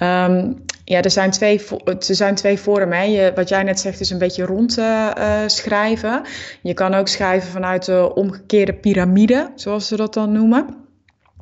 [0.00, 3.10] Um, ja, er zijn twee, er zijn twee vormen.
[3.10, 6.22] Je, wat jij net zegt is een beetje rond uh, schrijven.
[6.62, 10.82] Je kan ook schrijven vanuit de omgekeerde piramide, zoals ze dat dan noemen.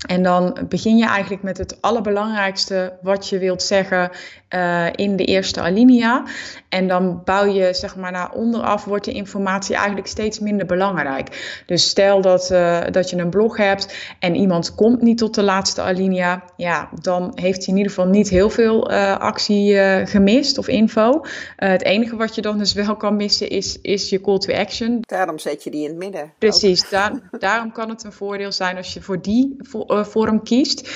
[0.07, 4.11] En dan begin je eigenlijk met het allerbelangrijkste wat je wilt zeggen
[4.55, 6.25] uh, in de eerste alinea.
[6.69, 11.63] En dan bouw je zeg maar naar onderaf, wordt de informatie eigenlijk steeds minder belangrijk.
[11.67, 15.43] Dus stel dat, uh, dat je een blog hebt en iemand komt niet tot de
[15.43, 16.45] laatste alinea.
[16.57, 21.25] Ja, dan heeft hij in ieder geval niet heel veel uh, actie gemist of info.
[21.57, 24.99] het enige wat je dan dus wel kan missen is, is je call to action.
[25.01, 26.33] Daarom zet je die in het midden.
[26.39, 29.57] Precies, daar, daarom kan het een voordeel zijn als je voor die
[29.91, 30.91] vorm kiest.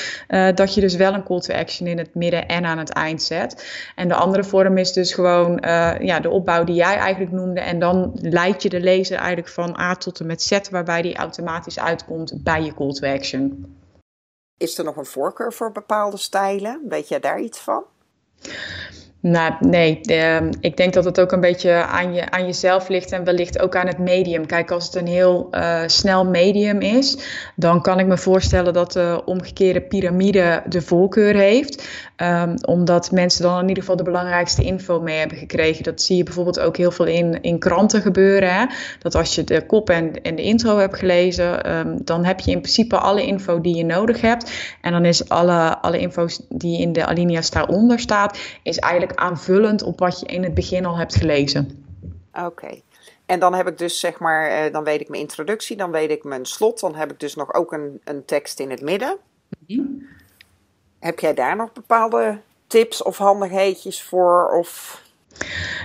[0.55, 3.23] dat je dus wel een call to action in het midden en aan het eind
[3.23, 3.65] zet.
[3.95, 7.61] En de andere vorm is dus gewoon uh, ja, de opbouw die jij eigenlijk noemde.
[7.61, 11.17] En dan leid je de lezer eigenlijk van A tot en met Z, waarbij die
[11.17, 13.77] automatisch uitkomt bij je call to action.
[14.59, 16.81] Is er nog een voorkeur voor bepaalde stijlen?
[16.89, 17.85] Weet jij daar iets van?
[19.27, 19.99] Nou, nee.
[20.03, 23.61] De, ik denk dat het ook een beetje aan, je, aan jezelf ligt en wellicht
[23.61, 24.47] ook aan het medium.
[24.47, 27.19] Kijk, als het een heel uh, snel medium is,
[27.57, 31.89] dan kan ik me voorstellen dat de omgekeerde piramide de voorkeur heeft.
[32.17, 35.85] Um, omdat mensen dan in ieder geval de belangrijkste info mee hebben gekregen.
[35.85, 38.55] Dat zie je bijvoorbeeld ook heel veel in, in kranten gebeuren.
[38.55, 38.65] Hè?
[38.99, 42.51] Dat als je de kop en, en de intro hebt gelezen, um, dan heb je
[42.51, 44.51] in principe alle info die je nodig hebt.
[44.81, 49.83] En dan is alle, alle info die in de alinea's daaronder staat, is eigenlijk aanvullend
[49.83, 51.85] op wat je in het begin al hebt gelezen.
[52.33, 52.45] Oké.
[52.45, 52.83] Okay.
[53.27, 56.11] En dan heb ik dus zeg maar, uh, dan weet ik mijn introductie, dan weet
[56.11, 59.17] ik mijn slot, dan heb ik dus nog ook een, een tekst in het midden.
[59.67, 60.07] Mm -hmm.
[60.99, 64.51] Heb jij daar nog bepaalde tips of handigheidjes voor?
[64.51, 65.03] Of...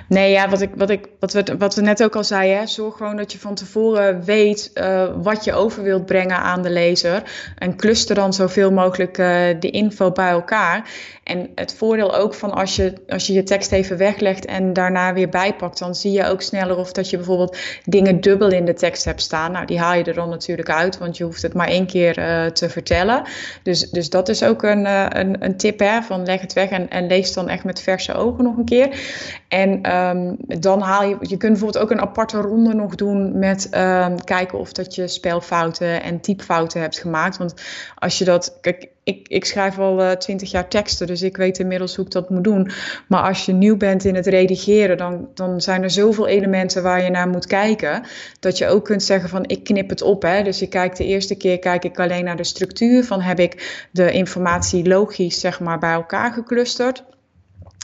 [0.07, 2.97] Nee, ja, wat, ik, wat, ik, wat, we, wat we net ook al zeiden, zorg
[2.97, 7.23] gewoon dat je van tevoren weet uh, wat je over wilt brengen aan de lezer.
[7.57, 9.27] En cluster dan zoveel mogelijk uh,
[9.59, 10.89] de info bij elkaar.
[11.29, 15.13] En het voordeel ook van als je, als je je tekst even weglegt en daarna
[15.13, 18.73] weer bijpakt, dan zie je ook sneller of dat je bijvoorbeeld dingen dubbel in de
[18.73, 19.51] tekst hebt staan.
[19.51, 22.19] Nou, die haal je er dan natuurlijk uit, want je hoeft het maar één keer
[22.19, 23.21] uh, te vertellen.
[23.63, 24.85] Dus, dus dat is ook een,
[25.19, 28.13] een, een tip, hè, van leg het weg en, en lees dan echt met verse
[28.13, 28.99] ogen nog een keer.
[29.47, 33.69] En um, dan haal je, je kunt bijvoorbeeld ook een aparte ronde nog doen met
[33.75, 37.37] um, kijken of dat je spelfouten en typfouten hebt gemaakt.
[37.37, 37.53] Want
[37.95, 41.59] als je dat, kijk, ik, ik schrijf al twintig uh, jaar teksten, dus ik weet
[41.59, 42.71] inmiddels hoe ik dat moet doen.
[43.07, 47.03] Maar als je nieuw bent in het redigeren, dan, dan zijn er zoveel elementen waar
[47.03, 48.03] je naar moet kijken.
[48.39, 50.21] Dat je ook kunt zeggen van ik knip het op.
[50.21, 50.43] Hè.
[50.43, 53.03] Dus je kijkt de eerste keer kijk ik alleen naar de structuur.
[53.03, 57.03] Van heb ik de informatie logisch zeg maar bij elkaar geclusterd.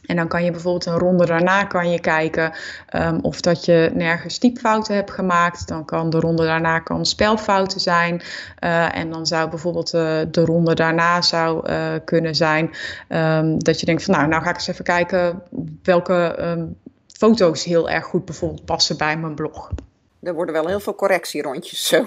[0.08, 2.54] En dan kan je bijvoorbeeld een ronde daarna kan je kijken
[2.96, 5.68] um, of dat je nergens typfouten hebt gemaakt.
[5.68, 8.22] Dan kan de ronde daarna kan spelfouten zijn.
[8.64, 12.72] Uh, en dan zou bijvoorbeeld uh, de ronde daarna zou uh, kunnen zijn
[13.10, 15.42] um, dat je denkt van nou, nou ga ik eens even kijken
[15.84, 19.72] welke um, foto's heel erg goed bijvoorbeeld passen bij mijn blog.
[20.22, 22.06] Er worden wel heel veel correctierondjes zo.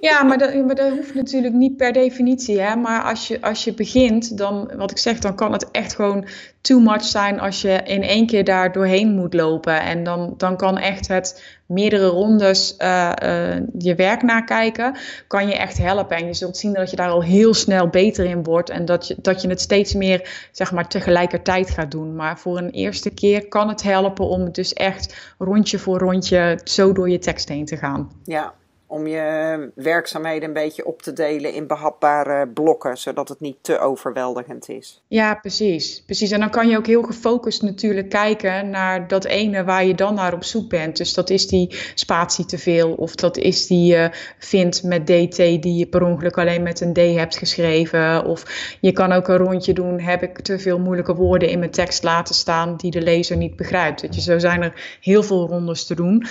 [0.00, 2.60] Ja, maar dat, dat hoeft natuurlijk niet per definitie.
[2.60, 2.76] Hè?
[2.76, 6.26] Maar als je, als je begint, dan, wat ik zeg, dan kan het echt gewoon
[6.60, 9.80] too much zijn als je in één keer daar doorheen moet lopen.
[9.80, 15.54] En dan, dan kan echt het meerdere rondes uh, uh, je werk nakijken, kan je
[15.54, 16.16] echt helpen.
[16.16, 18.70] En je zult zien dat je daar al heel snel beter in wordt.
[18.70, 22.16] En dat je, dat je het steeds meer, zeg maar, tegelijkertijd gaat doen.
[22.16, 26.92] Maar voor een eerste keer kan het helpen om dus echt rondje voor rondje zo
[26.92, 28.10] door je tekst heen te gaan.
[28.24, 28.54] Ja,
[28.88, 33.78] om je werkzaamheden een beetje op te delen in behapbare blokken, zodat het niet te
[33.78, 35.02] overweldigend is.
[35.08, 36.02] Ja, precies.
[36.06, 36.30] precies.
[36.30, 40.14] En dan kan je ook heel gefocust natuurlijk kijken naar dat ene waar je dan
[40.14, 40.96] naar op zoek bent.
[40.96, 45.36] Dus dat is die spatie te veel, of dat is die uh, vind met DT
[45.36, 48.24] die je per ongeluk alleen met een D hebt geschreven.
[48.24, 51.70] Of je kan ook een rondje doen, heb ik te veel moeilijke woorden in mijn
[51.70, 54.00] tekst laten staan die de lezer niet begrijpt.
[54.02, 56.26] Dat je, zo zijn er heel veel rondes te doen.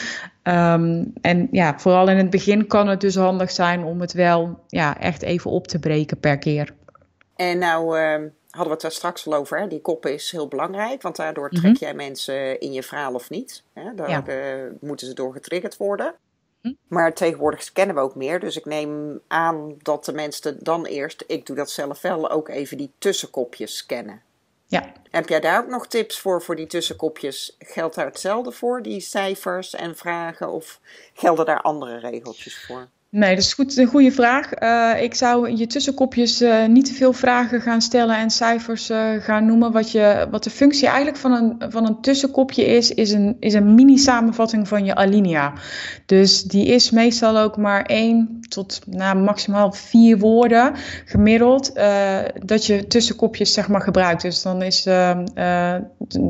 [0.48, 4.64] Um, en ja, vooral in het begin kan het dus handig zijn om het wel
[4.68, 6.74] ja, echt even op te breken per keer.
[7.36, 8.12] En nou uh,
[8.50, 9.68] hadden we het daar straks al over, hè?
[9.68, 11.78] die kop is heel belangrijk, want daardoor trek mm -hmm.
[11.80, 13.64] jij mensen in je verhaal of niet.
[13.74, 13.96] Hè?
[13.96, 14.24] Daar ja.
[14.28, 16.16] uh, moeten ze door getriggerd worden.
[16.62, 16.74] Hm?
[16.88, 21.24] Maar tegenwoordig scannen we ook meer, dus ik neem aan dat de mensen dan eerst,
[21.28, 24.22] ik doe dat zelf wel, ook even die tussenkopjes scannen.
[24.68, 24.92] Ja.
[25.10, 27.56] Heb jij daar ook nog tips voor, voor die tussenkopjes?
[27.60, 30.80] Geldt daar hetzelfde voor, die cijfers en vragen, of
[31.14, 32.90] gelden daar andere regeltjes voor?
[33.10, 34.62] Nee, dat is goed, een goede vraag.
[34.62, 39.10] Uh, ik zou je tussenkopjes uh, niet te veel vragen gaan stellen en cijfers uh,
[39.20, 39.72] gaan noemen.
[39.72, 43.54] Wat, je, wat de functie eigenlijk van een, van een tussenkopje is, is een, is
[43.54, 45.54] een mini-samenvatting van je alinea.
[46.06, 50.74] Dus die is meestal ook maar één tot nou, maximaal vier woorden
[51.06, 51.76] gemiddeld
[52.46, 54.22] dat je tussenkopjes zeg maar gebruikt.
[54.22, 54.84] Dus dan is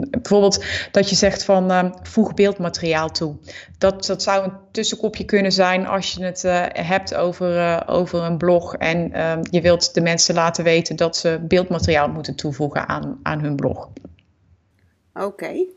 [0.10, 3.36] bijvoorbeeld dat je zegt van voeg beeldmateriaal toe.
[3.78, 6.44] Dat, dat zou een tussenkopje kunnen zijn als je het
[6.82, 11.18] hebt over, uh, over een blog en uh, je wilt de mensen laten weten dat
[11.18, 13.90] ze beeldmateriaal moeten toevoegen aan, aan hun blog.
[15.14, 15.26] Oké.
[15.26, 15.68] Okay.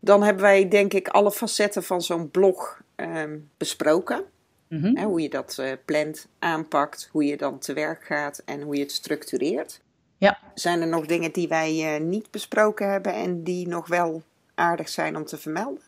[0.00, 4.24] Dan hebben wij denk ik alle facetten van zo'n blog um, besproken.
[4.68, 4.96] Mm -hmm.
[4.96, 8.74] He, hoe je dat uh, plant, aanpakt, hoe je dan te werk gaat en hoe
[8.74, 9.80] je het structureert.
[10.18, 10.38] Ja.
[10.54, 14.22] Zijn er nog dingen die wij uh, niet besproken hebben en die nog wel
[14.54, 15.82] aardig zijn om te vermelden?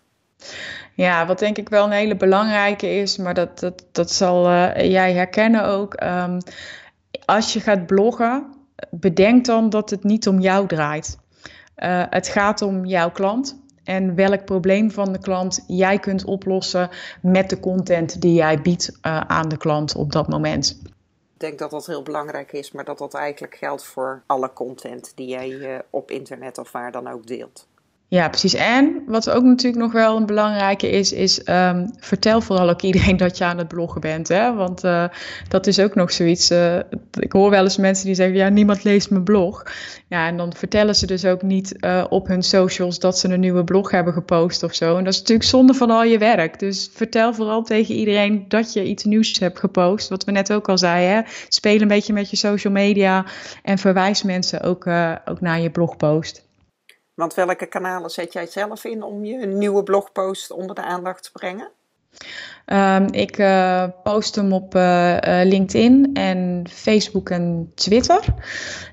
[0.95, 4.91] Ja, wat denk ik wel een hele belangrijke is, maar dat, dat, dat zal uh,
[4.91, 6.03] jij herkennen ook.
[6.03, 6.39] Um,
[7.25, 8.55] als je gaat bloggen,
[8.91, 11.19] bedenk dan dat het niet om jou draait.
[11.77, 16.89] Uh, het gaat om jouw klant en welk probleem van de klant jij kunt oplossen
[17.23, 20.81] met de content die jij biedt uh, aan de klant op dat moment.
[21.35, 25.13] Ik denk dat dat heel belangrijk is, maar dat dat eigenlijk geldt voor alle content
[25.15, 27.67] die jij op internet of waar dan ook deelt.
[28.09, 28.55] Ja, precies.
[28.55, 33.17] En wat ook natuurlijk nog wel een belangrijke is, is um, vertel vooral ook iedereen
[33.17, 34.29] dat je aan het bloggen bent.
[34.29, 34.55] Hè?
[34.55, 35.05] Want uh,
[35.49, 36.51] dat is ook nog zoiets.
[36.51, 36.77] Uh,
[37.19, 39.63] ik hoor wel eens mensen die zeggen, ja, niemand leest mijn blog.
[40.09, 43.41] Ja, en dan vertellen ze dus ook niet uh, op hun socials dat ze een
[43.41, 44.97] nieuwe blog hebben gepost of zo.
[44.97, 46.59] En dat is natuurlijk zonde van al je werk.
[46.59, 50.09] Dus vertel vooral tegen iedereen dat je iets nieuws hebt gepost.
[50.09, 53.25] Wat we net ook al zeiden, speel een beetje met je social media
[53.63, 54.87] en verwijs mensen ook,
[55.25, 56.46] ook naar je blogpost.
[57.17, 61.33] Want welke kanalen zet jij zelf in om je nieuwe blogpost onder de aandacht te
[61.33, 61.71] brengen?
[62.67, 68.25] Um, ik uh, post hem op uh, uh, LinkedIn en Facebook en Twitter.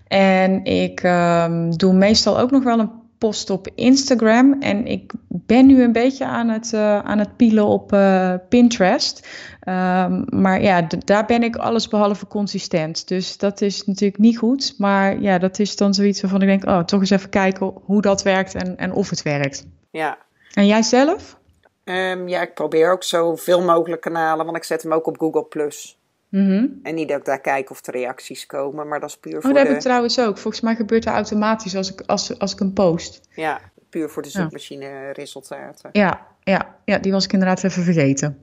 [0.08, 4.62] En ik um, doe meestal ook nog wel een post op Instagram.
[4.62, 9.28] En ik ben nu een beetje aan het, uh, aan het pielen op uh, Pinterest.
[9.68, 13.08] Um, maar ja, daar ben ik alles behalve consistent.
[13.08, 14.74] Dus dat is natuurlijk niet goed.
[14.78, 18.02] Maar ja, dat is dan zoiets waarvan ik denk, oh, toch eens even kijken hoe
[18.02, 19.66] dat werkt en, en of het werkt.
[19.92, 20.18] Ja.
[20.54, 21.38] En jij zelf?
[21.84, 25.44] Um, ja, ik probeer ook zoveel mogelijk kanalen, want ik zet hem ook op Google+.
[25.44, 25.98] Plus.
[26.34, 29.36] Mm En niet dat ik daar kijk of er reacties komen, maar dat is puur
[29.36, 29.68] oh, voor dat de...
[29.68, 30.38] heb ik trouwens ook.
[30.38, 33.22] Volgens mij gebeurt dat automatisch als ik, als, als ik hem post.
[33.36, 35.90] Ja, puur voor de zoekmachine resultaten.
[35.92, 38.42] Ja, ja, ja, die was ik inderdaad even vergeten.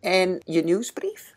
[0.00, 1.34] En je nieuwsbrief?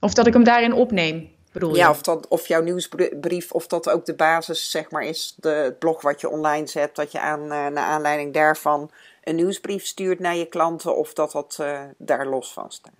[0.00, 1.76] Of dat ik hem daarin opneem, bedoel je?
[1.76, 5.48] Ja, of, dat, of jouw nieuwsbrief, of dat ook de basis zeg maar is, de,
[5.48, 8.90] het blog wat je online zet, dat je aan, uh, naar aanleiding daarvan
[9.22, 12.92] een nieuwsbrief stuurt naar je klanten, of dat dat uh, daar los van staat?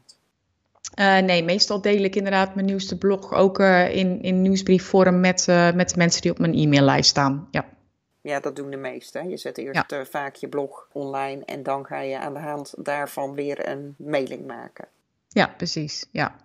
[1.00, 5.46] Uh, nee, meestal deel ik inderdaad mijn nieuwste blog ook uh, in, in nieuwsbriefvorm met,
[5.48, 7.48] uh, met de mensen die op mijn e-maillijst staan.
[7.50, 7.64] Ja.
[8.20, 9.28] ja, dat doen de meesten.
[9.28, 10.04] Je zet eerst ja.
[10.04, 14.46] vaak je blog online en dan ga je aan de hand daarvan weer een mailing
[14.46, 14.88] maken.
[15.28, 16.06] Ja, precies.
[16.10, 16.36] Ja.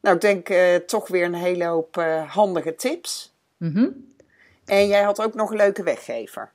[0.00, 0.48] Nou, ik denk
[0.88, 1.94] toch weer een hele hoop
[2.26, 3.34] handige tips.
[3.56, 4.14] Mm -hmm.
[4.64, 6.50] En jij had ook nog een leuke weggever.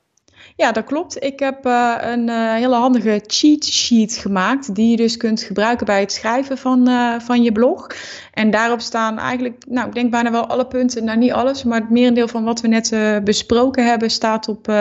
[0.56, 1.22] Ja, dat klopt.
[1.22, 5.86] Ik heb uh, een uh, hele handige cheat sheet gemaakt die je dus kunt gebruiken
[5.86, 7.86] bij het schrijven van, uh, van je blog.
[8.32, 11.80] En daarop staan eigenlijk, nou ik denk bijna wel alle punten, nou niet alles, maar
[11.80, 14.72] het merendeel van wat we net besproken hebben staat op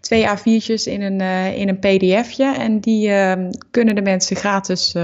[0.00, 1.20] twee A4'tjes in een,
[1.54, 2.54] in een pdfje.
[2.54, 3.10] En die
[3.70, 4.94] kunnen de mensen gratis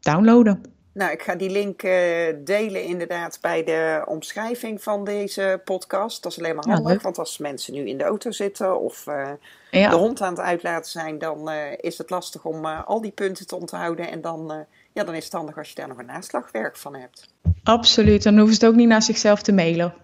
[0.00, 0.77] downloaden.
[0.98, 1.92] Nou, ik ga die link uh,
[2.36, 6.22] delen inderdaad bij de omschrijving van deze podcast.
[6.22, 9.06] Dat is alleen maar handig, ja, want als mensen nu in de auto zitten of
[9.06, 9.30] uh,
[9.70, 9.90] ja.
[9.90, 13.46] de hond aan het uitlaten zijn, dan uh, is het lastig om al die punten
[13.46, 14.10] te onthouden.
[14.10, 17.34] En dan, ja, dan is het handig als je daar nog een naslagwerk van hebt.
[17.62, 19.94] Absoluut, dan hoeven ze het ook niet naar zichzelf te mailen.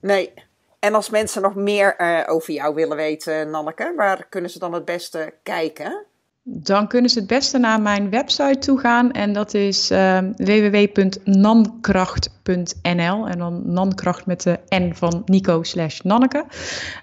[0.00, 0.32] Nee.
[0.78, 1.96] En als mensen nog meer
[2.28, 6.04] over jou willen weten, Nanneke, waar kunnen ze dan het beste kijken?
[6.48, 13.28] Dan kunnen ze het beste naar mijn website toe gaan en dat is uh, www.nankracht.nl
[13.28, 16.44] en dan nankracht met de n van Nico slash Nanneke.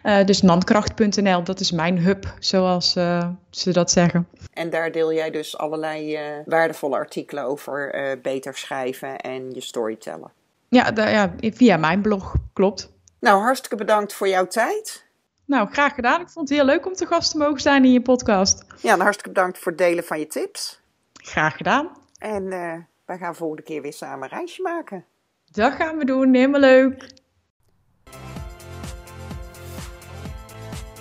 [0.04, 4.28] Uh, dus nankracht.nl, dat is mijn hub, zoals uh, ze dat zeggen.
[4.54, 10.32] En daar deel jij dus allerlei waardevolle artikelen over beter schrijven en je storytellen.
[10.70, 12.92] Ja, ja, via mijn blog, klopt.
[13.20, 15.06] Nou, hartstikke bedankt voor jouw tijd.
[15.46, 16.22] Nou, graag gedaan.
[16.22, 18.66] Ik vond het heel leuk om te gast te mogen zijn in je podcast.
[18.82, 20.82] Ja, nou, hartstikke bedankt voor het delen van je tips.
[21.14, 21.90] Graag gedaan.
[22.18, 22.74] En uh,
[23.06, 25.06] wij gaan volgende keer weer samen een reisje maken.
[25.52, 26.34] Dat gaan we doen.
[26.34, 27.22] Helemaal leuk.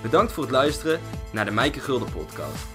[0.02, 1.00] Bedankt voor het luisteren
[1.32, 2.71] naar de Mijke Gulden podcast.